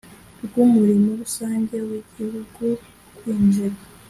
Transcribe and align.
rw 0.45 0.53
umurimo 0.65 1.09
rusange 1.21 1.75
w 1.87 1.89
igihugu 2.01 2.63
winjira 3.21 3.77